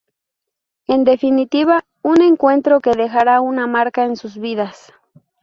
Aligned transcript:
En 0.87 1.03
definitiva, 1.03 1.85
un 2.01 2.23
encuentro 2.23 2.79
que 2.79 2.95
dejará 2.97 3.39
una 3.39 3.67
marca 3.67 4.03
en 4.03 4.15
sus 4.17 4.35
vidas. 4.39 4.91